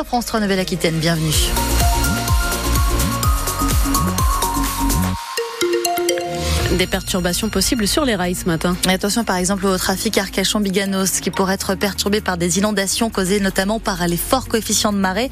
[0.00, 0.98] sur France 3 Nouvelle-Aquitaine.
[0.98, 1.34] Bienvenue.
[6.78, 8.76] Des perturbations possibles sur les rails ce matin.
[8.86, 13.80] attention par exemple au trafic Arcachon-Biganos qui pourrait être perturbé par des inondations causées notamment
[13.80, 15.30] par les forts coefficients de marée.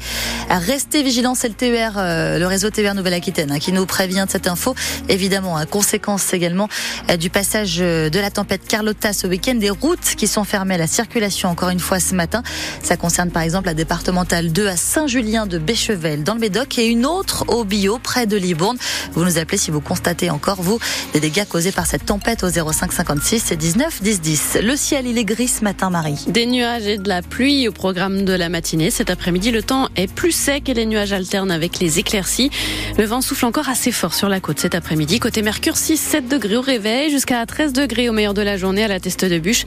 [0.49, 4.31] Restez vigilants, c'est le TER, euh, le réseau TER Nouvelle-Aquitaine hein, qui nous prévient de
[4.31, 4.75] cette info.
[5.07, 6.67] Évidemment, hein, conséquence également
[7.09, 10.75] euh, du passage euh, de la tempête Carlotta ce week-end, des routes qui sont fermées
[10.75, 12.43] à la circulation encore une fois ce matin.
[12.83, 16.87] Ça concerne par exemple la départementale 2 à Saint-Julien de Béchevel dans le Médoc et
[16.87, 18.77] une autre au Bio près de Libourne.
[19.13, 20.79] Vous nous appelez si vous constatez encore vous
[21.13, 24.57] des dégâts causés par cette tempête au 05 56 et 19 10 10.
[24.63, 26.25] Le ciel, il est gris ce matin, Marie.
[26.27, 28.89] Des nuages et de la pluie au programme de la matinée.
[28.89, 32.49] Cet après-midi, le temps est plus sec et les nuages alternent avec les éclaircies.
[32.97, 35.19] Le vent souffle encore assez fort sur la côte cet après-midi.
[35.19, 38.87] Côté Mercure, 6-7 degrés au réveil, jusqu'à 13 degrés au meilleur de la journée à
[38.87, 39.65] la Teste de Bûche.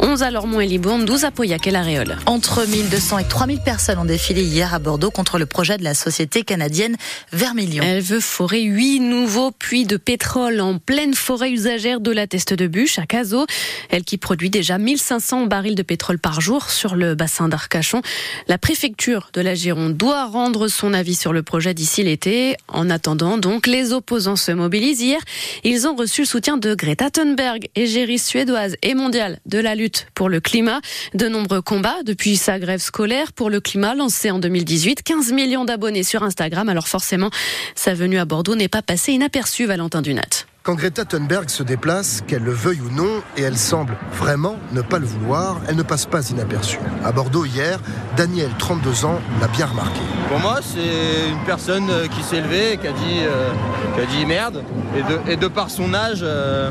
[0.00, 2.16] 11 à Lormont et Libourne, 12 à Pauillac et la Réole.
[2.26, 5.94] Entre 1200 et 3000 personnes ont défilé hier à Bordeaux contre le projet de la
[5.94, 6.96] société canadienne
[7.32, 7.84] Vermilion.
[7.86, 12.54] Elle veut forer 8 nouveaux puits de pétrole en pleine forêt usagère de la Teste
[12.54, 13.44] de Bûche à Cazaux.
[13.90, 18.00] Elle qui produit déjà 1500 barils de pétrole par jour sur le bassin d'Arcachon.
[18.48, 22.56] La préfecture de la Gironde doit rendre son avis sur le projet d'ici l'été.
[22.68, 25.02] En attendant, donc, les opposants se mobilisent.
[25.02, 25.20] Hier,
[25.64, 30.06] ils ont reçu le soutien de Greta Thunberg, égérie suédoise et mondiale de la lutte
[30.14, 30.80] pour le climat.
[31.14, 35.02] De nombreux combats depuis sa grève scolaire pour le climat lancée en 2018.
[35.02, 36.68] 15 millions d'abonnés sur Instagram.
[36.68, 37.30] Alors forcément,
[37.74, 40.53] sa venue à Bordeaux n'est pas passée inaperçue, Valentin Dunat.
[40.64, 44.80] Quand Greta Thunberg se déplace, qu'elle le veuille ou non, et elle semble vraiment ne
[44.80, 46.78] pas le vouloir, elle ne passe pas inaperçue.
[47.04, 47.78] À Bordeaux hier,
[48.16, 50.00] Daniel, 32 ans, l'a bien remarqué.
[50.30, 53.50] Pour moi, c'est une personne euh, qui s'est levée qui a dit, euh,
[53.94, 54.64] qui a dit merde.
[54.96, 56.70] Et de, et de par son âge, euh,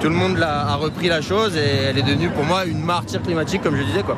[0.00, 2.84] tout le monde a, a repris la chose et elle est devenue pour moi une
[2.84, 4.04] martyre climatique, comme je disais.
[4.04, 4.16] quoi.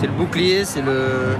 [0.00, 1.36] C'est le bouclier, c'est le,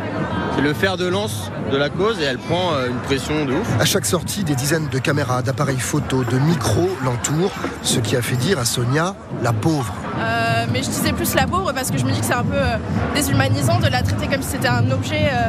[0.55, 3.53] c'est le fer de lance de la cause et elle prend euh, une pression de
[3.53, 3.69] ouf.
[3.81, 8.23] À chaque sortie, des dizaines de caméras, d'appareils photo, de micros l'entourent, ce qui a
[8.23, 9.95] fait dire à Sonia la pauvre.
[10.19, 12.45] Euh, mais je disais plus la pauvre parce que je me dis que c'est un
[12.45, 12.77] peu euh,
[13.15, 15.49] déshumanisant de la traiter comme si c'était un objet euh,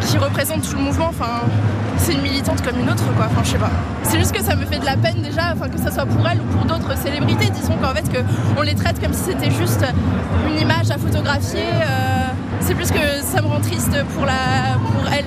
[0.00, 1.08] qui représente tout le mouvement.
[1.08, 1.42] Enfin,
[1.96, 3.26] c'est une militante comme une autre, quoi.
[3.26, 3.70] Enfin, je sais pas.
[4.04, 6.26] C'est juste que ça me fait de la peine déjà, enfin que ça soit pour
[6.28, 7.50] elle ou pour d'autres célébrités.
[7.50, 8.18] Disons qu'en fait, que
[8.56, 9.84] on les traite comme si c'était juste
[10.48, 11.64] une image à photographier.
[12.66, 15.26] C'est plus que ça me rend triste pour la, pour elle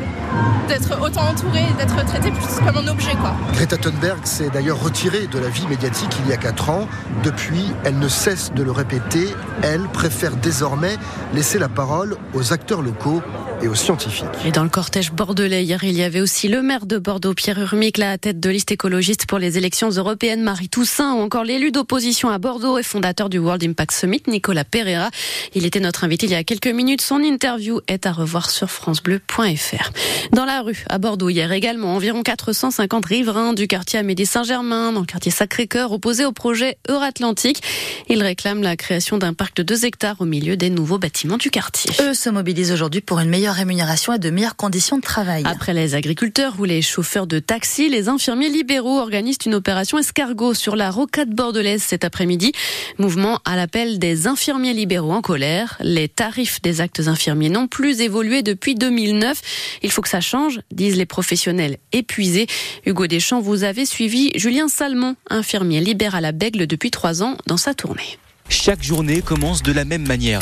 [0.68, 3.34] d'être autant entourée, d'être traitée plus comme un objet, quoi.
[3.54, 6.88] Greta Thunberg s'est d'ailleurs retirée de la vie médiatique il y a 4 ans.
[7.24, 10.98] Depuis, elle ne cesse de le répéter, elle préfère désormais
[11.34, 13.22] laisser la parole aux acteurs locaux
[13.62, 14.26] et aux scientifiques.
[14.46, 17.60] Et dans le cortège bordelais, hier, il y avait aussi le maire de Bordeaux, Pierre
[17.60, 21.72] Urmic, la tête de liste écologiste pour les élections européennes, Marie Toussaint, ou encore l'élu
[21.72, 25.10] d'opposition à Bordeaux et fondateur du World Impact Summit, Nicolas Pereira.
[25.56, 27.02] Il était notre invité il y a quelques minutes.
[27.02, 29.92] Son interview est à revoir sur francebleu.fr.
[30.32, 35.02] Dans la rue, à Bordeaux, hier également, environ 450 riverains du quartier Amédée Saint-Germain, dans
[35.02, 37.62] le quartier Sacré-Cœur, opposés au projet Euratlantique.
[38.10, 41.50] Ils réclament la création d'un parc de 2 hectares au milieu des nouveaux bâtiments du
[41.50, 41.92] quartier.
[42.02, 45.44] Eux se mobilisent aujourd'hui pour une meilleure rémunération et de meilleures conditions de travail.
[45.46, 50.54] Après les agriculteurs ou les chauffeurs de taxi, les infirmiers libéraux organisent une opération escargot
[50.54, 52.52] sur la rocade bordelaise cet après-midi.
[52.98, 55.78] Mouvement à l'appel des infirmiers libéraux en colère.
[55.82, 59.42] Les tarifs des actes infirmiers n'ont plus évolué depuis 2009.
[59.84, 62.48] Il faut que ça change, disent les professionnels épuisés.
[62.86, 67.58] Hugo Deschamps, vous avez suivi Julien Salmon, infirmier libéral à Bègle depuis trois ans dans
[67.58, 68.18] sa tournée.
[68.50, 70.40] Chaque journée commence de la même manière.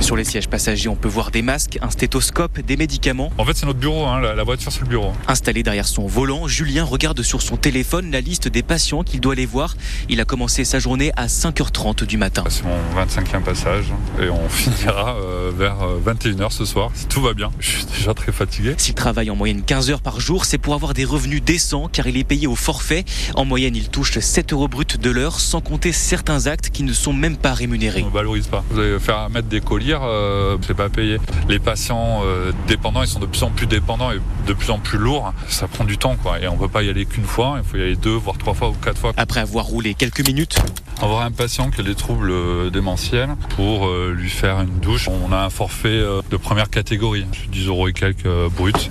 [0.00, 3.32] Sur les sièges passagers, on peut voir des masques, un stéthoscope, des médicaments.
[3.38, 5.12] En fait, c'est notre bureau, hein, la, voiture, c'est le bureau.
[5.26, 9.32] Installé derrière son volant, Julien regarde sur son téléphone la liste des patients qu'il doit
[9.32, 9.74] aller voir.
[10.08, 12.44] Il a commencé sa journée à 5h30 du matin.
[12.48, 13.86] C'est mon 25e passage
[14.20, 17.50] et on finira euh, vers 21h ce soir, si tout va bien.
[17.58, 18.74] Je suis déjà très fatigué.
[18.76, 22.06] S'il travaille en moyenne 15 heures par jour, c'est pour avoir des revenus décents car
[22.06, 23.04] il est payé au forfait.
[23.34, 26.92] En moyenne, il touche 7 euros brut de l'heure sans compter certains actes qui ne
[26.92, 28.02] sont même pas rémunérés.
[28.02, 28.64] On ne valorise pas.
[28.70, 29.60] Vous allez faire mettre des
[30.02, 31.18] euh, c'est pas payé.
[31.48, 34.78] Les patients euh, dépendants, ils sont de plus en plus dépendants et de plus en
[34.78, 35.32] plus lourds.
[35.48, 36.40] Ça prend du temps, quoi.
[36.40, 37.56] Et on peut pas y aller qu'une fois.
[37.58, 39.12] Il faut y aller deux, voire trois fois ou quatre fois.
[39.16, 40.58] Après avoir roulé quelques minutes,
[41.02, 45.30] Avoir un patient qui a des troubles euh, démentiels pour lui faire une douche, on
[45.32, 46.00] a un forfait
[46.30, 47.26] de première catégorie.
[47.50, 48.90] 10 euros et quelques bruts.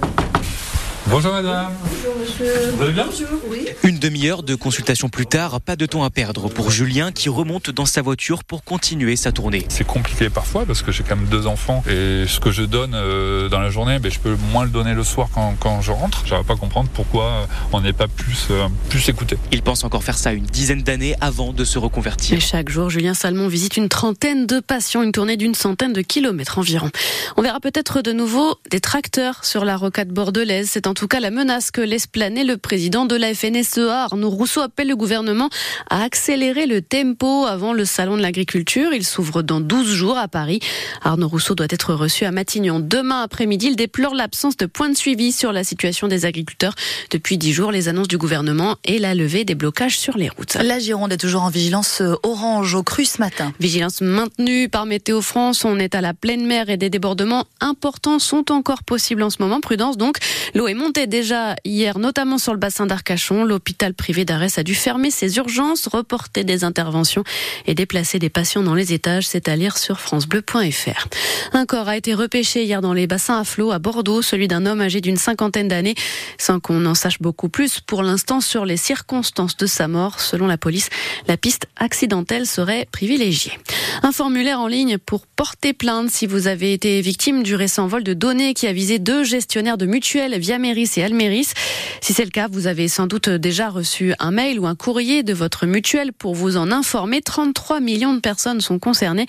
[1.08, 1.72] Bonjour madame.
[1.84, 2.72] Bonjour monsieur.
[2.76, 3.08] Vous allez bien
[3.48, 3.68] Oui.
[3.84, 7.70] Une demi-heure de consultation plus tard, pas de temps à perdre pour Julien qui remonte
[7.70, 9.66] dans sa voiture pour continuer sa tournée.
[9.70, 12.94] C'est compliqué parfois parce que j'ai quand même deux enfants et ce que je donne
[12.96, 15.92] euh, dans la journée, ben, je peux moins le donner le soir quand, quand je
[15.92, 16.24] rentre.
[16.26, 19.38] J'arrive pas à comprendre pourquoi on n'est pas plus, euh, plus écouté.
[19.52, 22.36] Il pense encore faire ça une dizaine d'années avant de se reconvertir.
[22.36, 26.02] Et chaque jour, Julien Salmon visite une trentaine de patients, une tournée d'une centaine de
[26.02, 26.90] kilomètres environ.
[27.38, 30.70] On verra peut-être de nouveau des tracteurs sur la rocade bordelaise.
[30.72, 34.06] C'est en tout cas la menace que laisse planer le président de la FNSEA.
[34.06, 35.50] Arnaud Rousseau appelle le gouvernement
[35.90, 38.94] à accélérer le tempo avant le salon de l'agriculture.
[38.94, 40.62] Il s'ouvre dans 12 jours à Paris.
[41.04, 43.68] Arnaud Rousseau doit être reçu à Matignon demain après-midi.
[43.68, 46.74] Il déplore l'absence de points de suivi sur la situation des agriculteurs.
[47.12, 50.56] Depuis 10 jours, les annonces du gouvernement et la levée des blocages sur les routes.
[50.56, 53.52] La Gironde est toujours en vigilance euh, orange au cru ce matin.
[53.60, 55.66] Vigilance maintenue par Météo France.
[55.66, 59.42] On est à la pleine mer et des débordements importants sont encore possibles en ce
[59.42, 59.60] moment.
[59.60, 60.20] Prudence donc.
[60.54, 63.44] L'eau est montée déjà hier, notamment sur le bassin d'Arcachon.
[63.44, 67.24] L'hôpital privé d'Arès a dû fermer ses urgences, reporter des interventions
[67.66, 69.28] et déplacer des patients dans les étages.
[69.28, 71.08] C'est à lire sur francebleu.fr.
[71.54, 74.66] Un corps a été repêché hier dans les bassins à flot à Bordeaux, celui d'un
[74.66, 75.96] homme âgé d'une cinquantaine d'années,
[76.38, 80.20] sans qu'on en sache beaucoup plus pour l'instant sur les circonstances de sa mort.
[80.20, 80.90] Selon la police,
[81.28, 83.58] la piste accidentelle serait privilégiée.
[84.04, 88.04] Un formulaire en ligne pour porter plainte si vous avez été victime du récent vol
[88.04, 90.34] de données qui a visé deux gestionnaires de mutuelles,
[90.76, 91.54] Et.
[92.02, 95.24] Si c'est le cas, vous avez sans doute déjà reçu un mail ou un courrier
[95.24, 97.22] de votre mutuelle pour vous en informer.
[97.22, 99.28] 33 millions de personnes sont concernées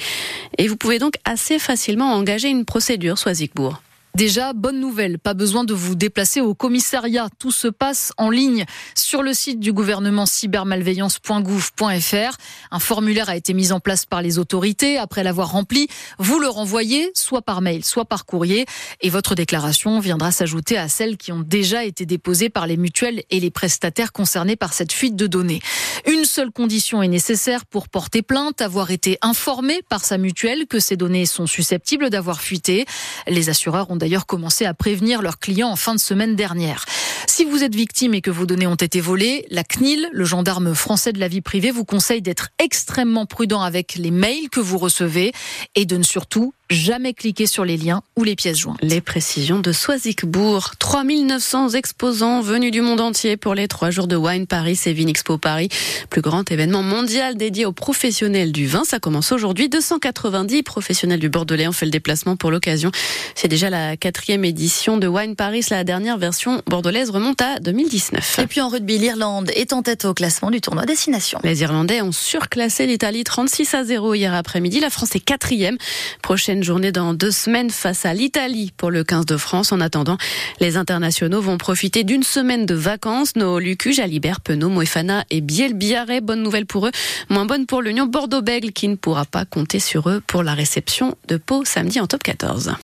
[0.58, 3.80] et vous pouvez donc assez facilement engager une procédure, soit Zigbourg.
[4.16, 7.28] Déjà, bonne nouvelle, pas besoin de vous déplacer au commissariat.
[7.38, 8.64] Tout se passe en ligne
[8.94, 12.36] sur le site du gouvernement cybermalveillance.gouv.fr.
[12.70, 14.96] Un formulaire a été mis en place par les autorités.
[14.96, 18.64] Après l'avoir rempli, vous le renvoyez soit par mail, soit par courrier.
[19.02, 23.22] Et votre déclaration viendra s'ajouter à celles qui ont déjà été déposées par les mutuelles
[23.28, 25.60] et les prestataires concernés par cette fuite de données.
[26.06, 30.80] Une seule condition est nécessaire pour porter plainte, avoir été informé par sa mutuelle que
[30.80, 32.86] ces données sont susceptibles d'avoir fuité.
[33.26, 36.84] Les assureurs ont d'ailleurs commencé à prévenir leurs clients en fin de semaine dernière.
[37.26, 40.76] Si vous êtes victime et que vos données ont été volées, la CNIL, le gendarme
[40.76, 44.78] français de la vie privée, vous conseille d'être extrêmement prudent avec les mails que vous
[44.78, 45.32] recevez
[45.74, 48.78] et de ne surtout jamais cliquer sur les liens ou les pièces jointes.
[48.82, 50.72] Les précisions de Soisigbourg.
[50.78, 55.38] 3900 exposants venus du monde entier pour les trois jours de Wine Paris et Vinexpo
[55.38, 55.68] Paris.
[56.10, 58.84] Plus grand événement mondial dédié aux professionnels du vin.
[58.84, 59.68] Ça commence aujourd'hui.
[59.68, 62.90] 290 professionnels du Bordelais ont fait le déplacement pour l'occasion.
[63.34, 65.64] C'est déjà la quatrième édition de Wine Paris.
[65.70, 68.40] La dernière version bordelaise remonte à 2019.
[68.40, 71.38] Et puis en rugby, l'Irlande est en tête au classement du tournoi Destination.
[71.44, 74.80] Les Irlandais ont surclassé l'Italie 36 à 0 hier après-midi.
[74.80, 75.76] La France est quatrième.
[76.22, 79.72] Prochaine journée dans deux semaines face à l'Italie pour le 15 de France.
[79.72, 80.16] En attendant,
[80.60, 83.36] les internationaux vont profiter d'une semaine de vacances.
[83.36, 86.20] Nos Lucu, Jalibert, Penaud, Moefana et Biel Biarret.
[86.20, 86.92] Bonne nouvelle pour eux.
[87.28, 91.16] Moins bonne pour l'Union Bordeaux-Bègle qui ne pourra pas compter sur eux pour la réception
[91.28, 92.72] de Pau samedi en top 14.